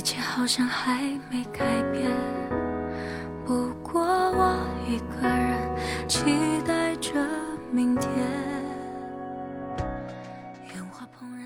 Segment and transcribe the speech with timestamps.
[0.00, 2.10] 一切好像还没改变。
[3.44, 4.56] 不过我
[4.88, 6.24] 一个人期
[6.66, 7.12] 待着
[7.70, 8.10] 明天。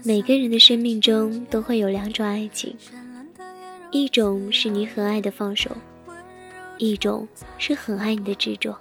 [0.04, 2.76] 每个人的生命中都会有两种爱情，
[3.90, 5.72] 一种是你很爱的放手，
[6.78, 7.26] 一种
[7.58, 8.78] 是很爱你的执着，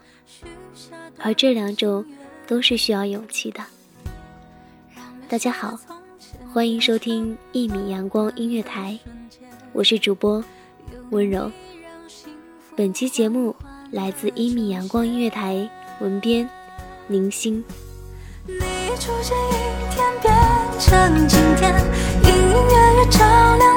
[1.17, 2.05] 而这两种
[2.45, 3.63] 都是需要勇气的。
[5.27, 5.75] 大家好，
[6.53, 8.99] 欢迎收听一米阳光音乐台，
[9.73, 10.43] 我是主播
[11.09, 11.51] 温柔。
[12.75, 13.55] 本期节目
[13.91, 15.67] 来自一米阳光音乐台，
[15.99, 16.47] 文编
[17.07, 17.63] 宁心。
[18.45, 18.53] 你
[18.99, 19.51] 出现一
[19.95, 20.31] 天变
[20.79, 21.73] 成今天，
[22.23, 23.17] 隐隐约约照
[23.57, 23.72] 亮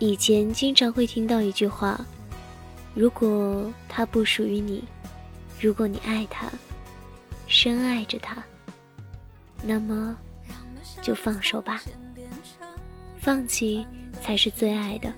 [0.00, 2.00] 以前经常会听到一句话：
[2.94, 4.84] 如果他不属于你，
[5.60, 6.48] 如果你爱他，
[7.48, 8.40] 深爱着他，
[9.62, 10.16] 那么
[11.02, 11.82] 就放手吧。
[13.18, 13.84] 放弃
[14.22, 15.12] 才是最爱的。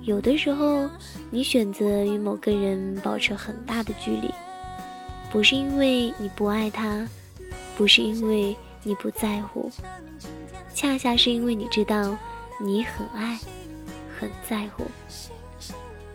[0.00, 0.88] 有的时候，
[1.30, 4.32] 你选择与某个人保持很大的距离，
[5.30, 7.06] 不是因为你不爱他，
[7.76, 9.70] 不是因为你不在乎，
[10.72, 12.16] 恰恰是因为你知道
[12.58, 13.38] 你很爱，
[14.18, 14.84] 很在乎。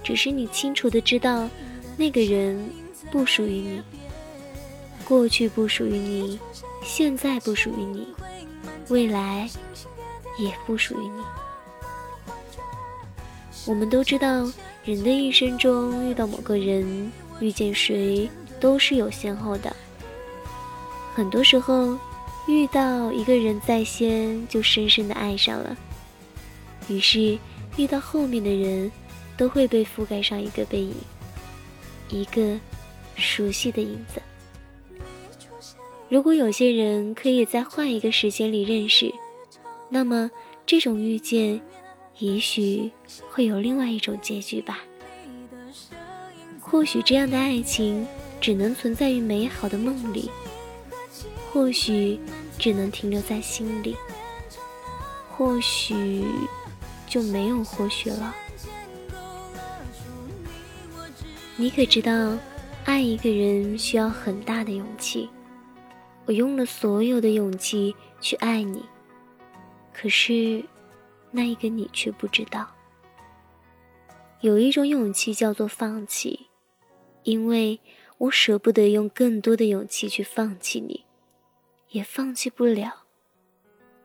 [0.03, 1.49] 只是你清楚的知道，
[1.97, 2.69] 那个人
[3.11, 3.81] 不属于你，
[5.05, 6.39] 过去不属于你，
[6.83, 8.07] 现在不属于你，
[8.89, 9.49] 未来。
[10.39, 11.21] 也不属于你。
[13.67, 14.49] 我们都知道，
[14.83, 18.27] 人的一生中遇到某个人，遇见谁
[18.59, 19.75] 都是有先后的。
[21.13, 21.95] 很多时候，
[22.47, 25.77] 遇到一个人在先，就深深的爱上了。
[26.87, 27.37] 于是，
[27.77, 28.91] 遇到后面的人，
[29.37, 30.95] 都会被覆盖上一个背影，
[32.09, 32.59] 一个
[33.15, 34.21] 熟悉的影子。
[36.09, 39.13] 如果有些人可以在换一个时间里认识。
[39.93, 40.31] 那么，
[40.65, 41.59] 这种遇见，
[42.19, 42.89] 也许
[43.29, 44.79] 会有另外一种结局吧。
[46.61, 48.07] 或许这样的爱情
[48.39, 50.31] 只能存在于美好的梦里，
[51.51, 52.17] 或许
[52.57, 53.93] 只能停留在心里，
[55.29, 56.23] 或许
[57.11, 58.33] 就没有或许了。
[61.57, 62.37] 你可知道，
[62.85, 65.29] 爱一个人需要很大的勇气？
[66.25, 68.85] 我用了所有的勇气去爱你。
[69.91, 70.63] 可是，
[71.31, 72.65] 那一个你却不知道，
[74.39, 76.47] 有一种勇气叫做放弃，
[77.23, 77.81] 因为
[78.19, 81.03] 我舍不得用更多的勇气去放弃你，
[81.89, 83.00] 也放弃不了，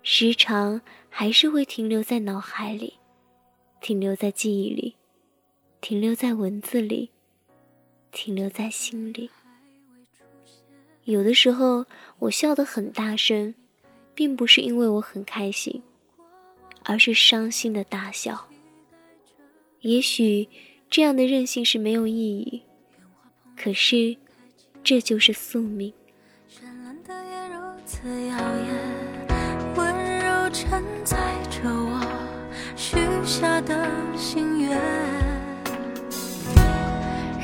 [0.08, 0.80] 时常
[1.10, 2.94] 还是会停留在脑海里，
[3.80, 4.94] 停留在记忆里，
[5.80, 7.10] 停留在文字里，
[8.12, 9.28] 停留在心里。
[11.02, 11.86] 有的时候，
[12.20, 13.52] 我笑得很大声。
[14.14, 15.82] 并不是因为我很开心，
[16.84, 18.48] 而是伤心的大笑。
[19.80, 20.48] 也许
[20.88, 22.62] 这样的任性是没有意义，
[23.54, 24.16] 可是
[24.82, 25.92] 这就是宿命。
[26.48, 28.85] 绚烂的夜如此耀眼
[33.26, 33.74] 下的
[34.16, 34.80] 心愿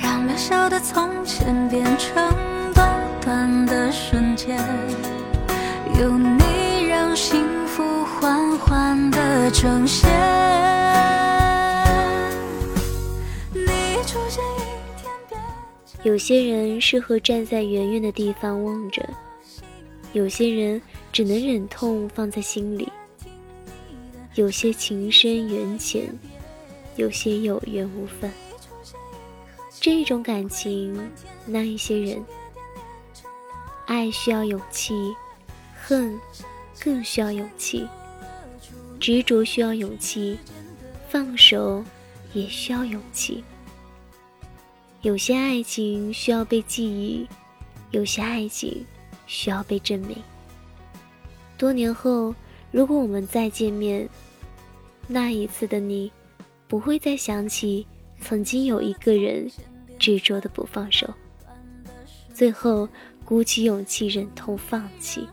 [0.01, 2.33] 让渺小的从前变成
[2.73, 4.57] 短短的瞬间，
[6.01, 6.63] 有你。
[6.89, 10.09] 让幸福缓缓的呈现。
[16.03, 19.03] 有些人适合站在远远的地方望着，
[20.13, 20.81] 有些人
[21.13, 22.89] 只能忍痛放在心里。
[24.35, 26.13] 有些情深缘浅，
[26.97, 28.31] 有些有缘无分。
[29.81, 30.99] 这种感情，
[31.45, 32.25] 那一些人，
[33.87, 34.95] 爱需要勇气，
[35.83, 36.19] 恨
[36.81, 37.87] 更需要勇气，
[38.99, 40.39] 执着需要勇气，
[41.09, 41.85] 放手
[42.33, 43.45] 也需要勇气。
[45.03, 47.27] 有些爱情需要被记忆，
[47.91, 48.87] 有些爱情
[49.27, 50.17] 需要被证明。
[51.59, 52.33] 多年后，
[52.73, 54.09] 如果我们再见面，
[55.07, 56.11] 那一次的你，
[56.67, 57.87] 不会再想起
[58.19, 59.49] 曾经有一个人
[59.99, 61.13] 执着的不放手，
[62.33, 62.89] 最后
[63.27, 65.29] 鼓起勇气忍痛放弃。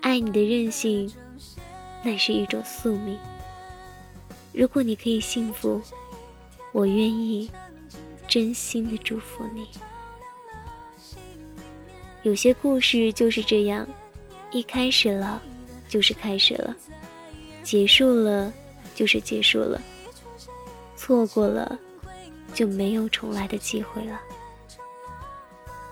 [0.00, 1.12] 爱你的任性，
[2.02, 3.18] 那是一种宿命。
[4.54, 5.80] 如果你可以幸福，
[6.72, 7.50] 我愿意
[8.26, 9.68] 真心的祝福你。
[12.22, 13.86] 有些故事就是这样，
[14.50, 15.42] 一开始了，
[15.88, 16.76] 就是开始了。
[17.62, 18.52] 结束了，
[18.94, 19.80] 就是结束了。
[20.96, 21.78] 错过了，
[22.54, 24.20] 就没有重来的机会了。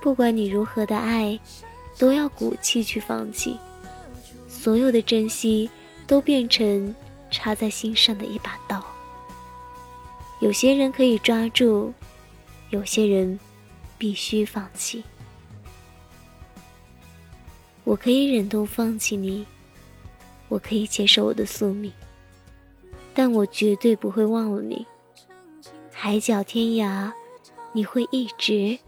[0.00, 1.38] 不管你如何的爱，
[1.98, 3.56] 都要鼓气去放弃。
[4.48, 5.70] 所有的珍惜，
[6.06, 6.94] 都变成
[7.30, 8.84] 插在心上的一把刀。
[10.40, 11.92] 有些人可以抓住，
[12.70, 13.38] 有些人
[13.96, 15.02] 必须放弃。
[17.84, 19.46] 我可以忍痛放弃你。
[20.48, 21.92] 我可以接受我的宿命，
[23.14, 24.86] 但我绝对不会忘了你。
[25.92, 27.10] 海角天涯，
[27.72, 28.78] 你会一直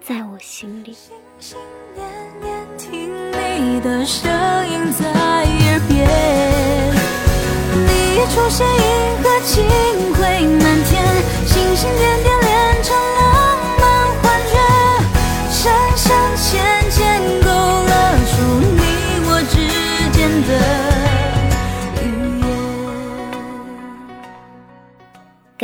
[0.00, 0.92] 在我心里。
[0.92, 1.58] 心心
[1.94, 2.06] 念
[2.40, 4.30] 念听你的声
[4.70, 6.06] 音在耳边，
[7.74, 9.64] 你一出现，银河清
[10.14, 10.20] 辉
[10.60, 11.04] 满天，
[11.46, 12.35] 星星点点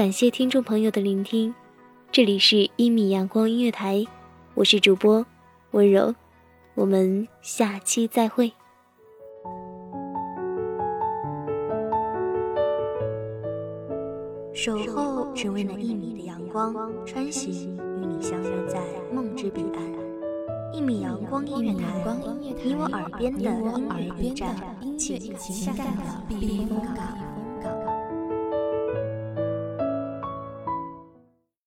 [0.03, 1.55] 感谢听众朋友的聆听，
[2.11, 4.05] 这里是一米阳光音乐台，
[4.55, 5.25] 我是主播
[5.71, 6.13] 温柔，
[6.75, 8.53] 我们下期再会。
[14.53, 16.75] 守候只为那一米的阳光，
[17.07, 18.81] 穿行与你相约在
[19.15, 20.75] 梦之彼岸。
[20.75, 22.05] 一米阳光音乐台，
[22.41, 24.57] 你我耳边的音乐驿站，
[24.99, 27.42] 情感的避风港。